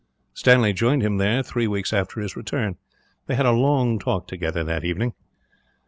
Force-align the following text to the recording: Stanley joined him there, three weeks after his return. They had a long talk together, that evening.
Stanley 0.33 0.73
joined 0.73 1.03
him 1.03 1.17
there, 1.17 1.43
three 1.43 1.67
weeks 1.67 1.93
after 1.93 2.19
his 2.21 2.35
return. 2.35 2.75
They 3.27 3.35
had 3.35 3.45
a 3.45 3.51
long 3.51 3.99
talk 3.99 4.25
together, 4.27 4.63
that 4.63 4.83
evening. 4.83 5.13